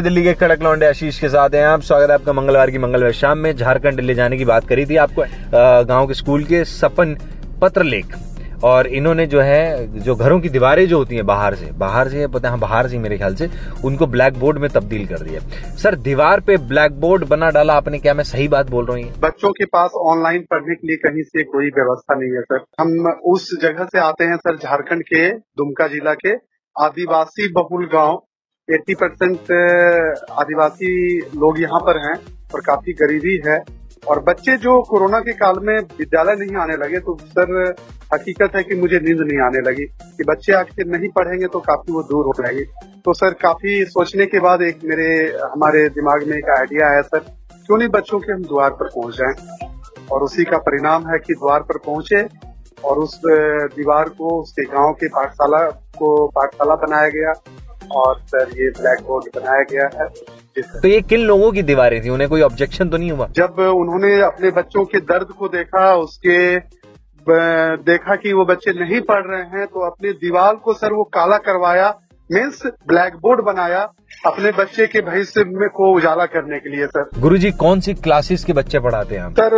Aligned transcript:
दिल्ली 0.00 0.22
के 0.22 0.34
कड़क 0.34 0.62
लौंडे 0.62 0.86
आशीष 0.86 1.18
के 1.18 1.28
साथ 1.28 1.54
हैं 1.54 1.66
आप। 1.66 1.82
स्वागत 1.82 2.08
है 2.08 2.14
आपका 2.14 2.32
मंगलवार 2.32 2.70
की 2.70 2.78
मंगलवार 2.78 3.12
शाम 3.12 3.38
में। 3.38 3.56
झारखंड 3.56 4.00
ले 4.00 4.14
जाने 4.14 4.36
की 4.36 4.44
बात 4.44 4.68
करी 4.68 4.86
थी 4.86 4.96
आपको 4.96 5.24
गाँव 5.84 6.06
के 6.06 6.14
स्कूल 6.14 6.44
के 6.44 6.64
सपन 6.64 7.16
पत्र 7.62 7.82
लेख 7.82 8.06
और 8.66 8.86
इन्होंने 8.88 9.26
जो 9.26 9.40
है, 9.40 10.00
जो 10.00 10.14
घरों 10.14 10.38
की 10.40 10.48
दीवारें 10.48 10.86
जो 10.88 10.98
होती 10.98 11.14
हैं 11.14 11.24
बाहर 11.26 11.54
से 11.54 11.70
बाहर 11.78 12.08
से, 12.08 12.26
पता 12.26 12.50
है 12.50 12.58
बाहर 12.60 12.88
से 12.88 12.98
मेरे 12.98 13.18
ख्याल 13.18 13.34
से, 13.34 13.48
उनको 13.84 14.06
ब्लैक 14.06 14.38
बोर्ड 14.38 14.58
में 14.58 14.68
तब्दील 14.70 15.06
कर 15.06 15.18
दिया। 15.20 15.40
सर, 15.76 15.94
दीवार 15.96 16.40
पे 16.40 16.56
ब्लैक 16.68 17.00
बोर्ड 17.00 17.24
बना 17.24 17.50
डाला 17.50 17.74
आपने, 17.74 17.98
क्या 17.98 18.14
मैं 18.14 18.24
सही 18.24 18.48
बात 18.48 18.70
बोल 18.70 18.86
रहा 18.86 18.96
हूँ 18.96 19.20
बच्चों 19.20 19.50
के 19.50 19.64
पास 19.66 19.90
ऑनलाइन 20.06 20.42
पढ़ने 20.50 20.74
के 20.74 20.86
लिए 20.86 20.96
कहीं 20.96 21.22
से 21.22 21.44
कोई 21.44 21.70
व्यवस्था 21.70 22.14
नहीं 22.14 22.30
है, 22.30 22.42
सर। 22.42 22.64
हम 22.80 23.20
उस 23.26 23.48
जगह 23.62 23.84
से 23.84 23.98
आते 23.98 24.24
हैं, 24.24 24.36
सर, 24.36 24.56
झारखंड 24.56 25.02
के 25.02 25.28
दुमका 25.30 25.88
जिला 25.88 26.14
के 26.16 26.34
आदिवासी 26.76 27.48
बहुल 27.52 27.86
गाँव। 27.92 28.22
80 28.68 28.94
परसेंट 28.94 29.50
आदिवासी 30.32 31.18
लोग 31.36 31.60
यहाँ 31.60 31.80
पर 31.80 31.98
हैं 31.98 32.14
और 32.54 32.60
काफ़ी 32.60 32.92
गरीबी 32.92 33.40
है। 33.46 33.58
और 34.08 34.20
बच्चे 34.20 34.56
जो 34.56 34.82
कोरोना 34.82 35.20
के 35.20 35.32
काल 35.32 35.54
में 35.62 35.78
विद्यालय 35.78 36.34
नहीं 36.34 36.56
आने 36.56 36.76
लगे 36.76 36.98
तो 36.98 37.18
सर, 37.22 37.74
हकीकत 38.14 38.56
है 38.56 38.62
कि 38.62 38.74
मुझे 38.74 38.96
नींद 38.96 39.18
नहीं 39.20 39.40
आने 39.40 39.58
लगी। 39.58 39.84
कि 39.84 40.24
बच्चे 40.24 40.52
आखिर 40.52 40.86
नहीं 40.86 41.08
पढ़ेंगे 41.08 41.46
तो 41.46 41.60
काफ़ी 41.60 41.92
वो 41.92 42.02
दूर 42.02 42.26
हो 42.26 42.32
जाएँगे। 42.40 42.64
तो 43.04 43.12
सर, 43.12 43.30
काफ़ी 43.30 43.84
सोचने 43.84 44.26
के 44.26 44.40
बाद 44.40 44.62
एक 44.62 44.78
मेरे, 44.84 45.38
हमारे 45.52 45.88
दिमाग 45.88 46.24
में 46.26 46.36
एक 46.36 46.48
आइडिया 46.58 46.88
आया, 46.88 47.02
सर, 47.02 47.18
क्यों 47.66 47.78
नहीं 47.78 47.88
बच्चों 47.88 48.18
के 48.18 48.32
हम 48.32 48.42
द्वार 48.42 48.70
पर 48.70 48.86
पहुँच 48.86 49.14
जाए? 49.14 49.58
और 50.12 50.22
उसी 50.22 50.44
का 50.44 50.58
परिणाम 50.58 51.08
है 51.08 51.18
कि 51.18 51.34
द्वार 51.34 51.60
पर 51.60 51.78
पहुँचे 51.78 52.28
और 52.84 52.98
उस 52.98 53.20
दीवार 53.26 54.08
को, 54.08 54.42
उसके 54.42 54.62
गाँव 54.62 54.92
के 54.92 55.08
पाठशाला 55.08 55.70
को 55.70 56.28
पाठशाला 56.28 56.74
बनाया 56.74 57.08
गया। 57.08 57.32
और 57.92 58.20
सर 58.26 58.50
ये 58.60 58.70
ब्लैक 58.72 59.00
बोर्ड 59.06 59.24
बनाया 59.36 59.62
गया 59.70 59.90
है। 59.94 60.08
तो 60.80 60.88
ये 60.88 61.00
किन 61.02 61.20
लोगों 61.22 61.50
की 61.52 61.62
दीवारें 61.64 62.00
थी? 62.04 62.08
उन्हें 62.08 62.28
कोई 62.30 62.40
ऑब्जेक्शन 62.42 62.88
तो 62.88 62.96
नहीं 62.96 63.10
हुआ? 63.10 63.26
जब 63.32 63.58
उन्होंने 63.60 64.20
अपने 64.22 64.50
बच्चों 64.52 64.84
के 64.84 65.00
दर्द 65.02 65.32
को 65.38 65.48
देखा 65.50 65.94
उसके 65.96 66.38
देखा 67.26 68.14
कि 68.16 68.32
वो 68.32 68.44
बच्चे 68.44 68.72
नहीं 68.74 69.00
पढ़ 69.02 69.24
रहे 69.26 69.42
हैं 69.52 69.66
तो 69.66 69.86
अपने 69.86 70.12
दीवार 70.18 70.54
को 70.64 70.72
सर 70.74 70.92
वो 70.92 71.04
काला 71.14 71.36
करवाया 71.46 71.88
मीन्स 72.30 72.62
ब्लैक 72.88 73.16
बोर्ड 73.16 73.40
बनाया 73.44 73.80
अपने 74.26 74.50
बच्चे 74.52 74.86
के 74.86 75.00
भविष्य 75.00 75.44
में 75.46 75.68
को 75.68 75.92
उजाला 75.96 76.26
करने 76.26 76.58
के 76.58 76.70
लिए 76.70 76.86
सर। 76.86 77.08
गुरुजी 77.20 77.50
कौन 77.54 77.80
सी 77.80 77.94
क्लासेस 77.96 78.44
के 78.44 78.52
बच्चे 78.52 78.78
पढ़ाते 78.78 79.16
हैं 79.16 79.32
सर 79.32 79.56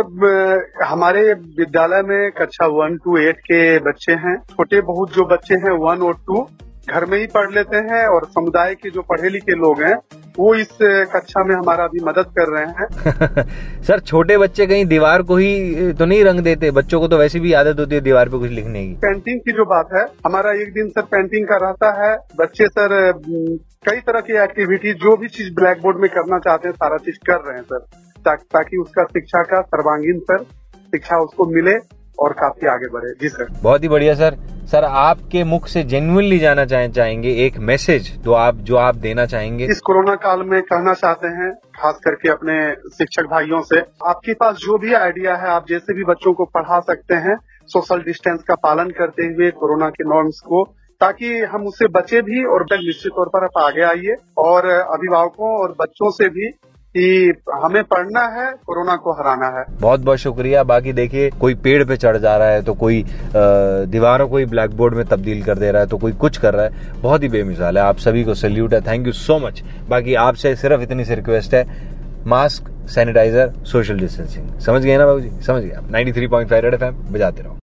हमारे 0.83 1.21
विद्यालय 1.33 2.01
में 2.03 2.31
कक्षा 2.31 2.67
वन 2.75 2.97
टू 3.05 3.17
एट 3.19 3.39
के 3.41 3.61
बच्चे 3.81 4.13
हैं। 4.25 4.35
छोटे 4.49 4.81
बहुत 4.83 5.13
जो 5.13 5.25
बच्चे 5.27 5.55
हैं 5.55 5.77
वन 5.79 6.05
और 6.07 6.17
टू 6.27 6.47
घर 6.93 7.05
में 7.05 7.17
ही 7.19 7.25
पढ़ 7.27 7.51
लेते 7.51 7.77
हैं 7.77 8.05
और 8.07 8.25
समुदाय 8.25 8.73
के 8.75 8.89
जो 8.89 9.01
पढ़े 9.01 9.29
लिखे 9.29 9.55
लोग 9.55 9.81
हैं 9.81 9.95
वो 10.39 10.53
इस 10.55 10.77
कक्षा 10.81 11.43
में 11.43 11.55
हमारा 11.55 11.87
भी 11.87 11.99
मदद 12.03 12.33
कर 12.37 12.47
रहे 12.47 12.65
हैं। 12.65 13.81
सर 13.83 13.99
छोटे 13.99 14.37
बच्चे 14.37 14.67
कहीं 14.67 14.85
दीवार 14.85 15.21
को 15.21 15.35
ही 15.35 15.93
तो 15.93 16.05
नहीं 16.05 16.23
रंग 16.23 16.39
देते? 16.39 16.71
बच्चों 16.71 16.99
को 16.99 17.07
तो 17.07 17.17
वैसे 17.17 17.39
भी 17.39 17.53
आदत 17.53 17.79
होती 17.79 17.95
है 17.95 18.01
दीवार 18.01 18.29
पे 18.29 18.39
कुछ 18.39 18.49
लिखने 18.49 18.85
की। 18.87 18.93
पेंटिंग 18.93 19.39
की 19.39 19.51
जो 19.51 19.65
बात 19.65 19.89
है 19.95 20.05
हमारा 20.25 20.51
एक 20.51 20.73
दिन 20.73 20.89
सर 20.89 21.01
पेंटिंग 21.01 21.45
का 21.45 21.57
रहता 21.57 21.91
है। 22.03 22.15
बच्चे 22.39 22.67
सर 22.67 23.11
कई 23.89 23.99
तरह 23.99 24.19
की 24.19 24.33
एक्टिविटी 24.43 24.93
जो 24.93 25.17
भी 25.17 25.27
चीज़ 25.27 25.53
ब्लैक 25.53 25.77
बोर्ड 25.77 25.97
में 25.97 26.09
करना 26.09 26.39
चाहते 26.39 26.67
हैं 26.67 26.75
सारा 26.75 26.97
चीज़ 26.97 27.17
कर 27.31 27.39
रहे 27.47 27.57
हैं 27.57 27.63
सर। 27.63 27.85
ताकि 28.35 28.77
उसका 28.77 29.03
शिक्षा 29.03 29.41
का 29.43 29.61
सर्वांगीण 29.61 30.19
सर 30.19 30.43
शिक्षा 30.43 31.17
उसको 31.17 31.45
मिले। 31.45 31.98
और 32.19 32.33
काफ़ी 32.33 32.67
आगे 32.67 32.87
बढ़े। 32.89 33.11
जी 33.21 33.29
सर। 33.29 33.47
बहुत 33.63 33.83
ही 33.83 33.87
बढ़िया 33.87 34.13
सर। 34.13 34.37
सर 34.71 34.83
आपके 34.83 35.43
मुख 35.43 35.67
से 35.67 35.83
जेन्युइनली 35.83 36.37
जाना 36.39 36.65
चाहे 36.65 36.87
चाहेंगे 36.89 37.29
एक 37.45 37.57
मैसेज 37.59 38.11
जो 38.23 38.33
आप 38.33 38.55
जो 38.63 38.75
आप 38.77 38.95
देना 38.95 39.25
चाहेंगे। 39.25 39.65
इस 39.65 39.79
कोरोना 39.79 40.15
काल 40.15 40.43
में 40.43 40.61
कहना 40.61 40.93
चाहते 40.93 41.27
हैं 41.27 41.51
खास 41.75 41.99
करके 42.03 42.29
अपने 42.29 42.57
शिक्षक 42.97 43.29
भाइयों 43.31 43.61
से 43.61 43.79
आपके 44.07 44.33
पास 44.33 44.55
जो 44.55 44.77
भी 44.77 44.93
आइडिया 44.93 45.35
है 45.35 45.49
आप 45.49 45.65
जैसे 45.69 45.93
भी 45.93 46.03
बच्चों 46.03 46.33
को 46.33 46.45
पढ़ा 46.53 46.79
सकते 46.79 47.15
हैं 47.25 47.37
सोशल 47.69 48.01
डिस्टेंस 48.01 48.43
का 48.43 48.55
पालन 48.63 48.89
करते 48.89 49.25
हुए 49.25 49.49
कोरोना 49.51 49.89
के 49.89 50.09
नॉर्म्स 50.09 50.39
को 50.39 50.63
ताकि 51.01 51.27
हम 51.41 51.65
उससे 51.67 51.87
बचे 51.87 52.21
भी 52.21 52.43
और 52.45 52.65
निश्चित 52.73 53.11
तौर 53.15 53.27
पर 53.27 53.43
आप 53.43 53.57
आगे 53.57 53.81
आइए 53.81 54.15
और 54.37 54.65
अभिभावकों 54.69 55.51
और 55.61 55.75
बच्चों 55.79 56.09
से 56.11 56.29
भी 56.29 56.49
कि 56.95 57.33
हमें 57.55 57.83
पढ़ना 57.83 58.21
है, 58.31 58.51
कोरोना 58.65 58.95
को 58.95 59.11
हराना 59.13 59.47
है। 59.57 59.63
बहुत 59.71 59.99
बहुत 59.99 60.17
शुक्रिया। 60.17 60.63
बाकी 60.63 60.93
देखिए, 60.93 61.29
कोई 61.31 61.55
पेड़ 61.57 61.83
पे 61.83 61.97
चढ़ 61.97 62.17
जा 62.17 62.35
रहा 62.37 62.47
है 62.47 62.61
तो 62.61 62.73
कोई 62.75 63.03
दीवारों 63.35 64.27
को 64.29 64.37
ही 64.37 64.45
ब्लैक 64.45 64.71
बोर्ड 64.77 64.95
में 64.95 65.05
तब्दील 65.05 65.43
कर 65.43 65.57
दे 65.57 65.71
रहा 65.71 65.81
है 65.81 65.87
तो 65.87 65.97
कोई 65.97 66.11
कुछ 66.15 66.37
कर 66.37 66.53
रहा 66.53 66.65
है, 66.65 67.01
बहुत 67.01 67.23
ही 67.23 67.29
बेमिसाल 67.29 67.77
है। 67.77 67.83
आप 67.83 67.97
सभी 67.97 68.23
को 68.23 68.33
सल्यूट 68.35 68.73
है। 68.73 68.81
थैंक 68.81 69.05
यू 69.07 69.13
सो 69.13 69.37
मच 69.39 69.63
बाकी 69.89 70.15
आपसे 70.17 70.55
सिर्फ़ 70.55 70.81
इतनी 70.81 71.05
सी 71.05 71.15
रिक्वेस्ट 71.15 71.53
है 71.53 71.65
मास्क 72.27 72.69
सैनिटाइजर 72.89 73.51
सोशल 73.65 73.99
डिस्टेंसिंग 73.99 74.59
समझ 74.59 74.81
गए 74.83 74.97
ना 74.97 75.05
बाबू 75.05 75.19
जी 75.19 75.29
समझ 75.41 75.63
गए 75.63 75.71
आप? 75.71 75.91
नाइन्टी 75.91 76.11
थ्री 76.13 76.27
पॉइंट 76.27 76.49
फाइव 76.49 76.69
बजाते 77.11 77.41
रहो। 77.41 77.57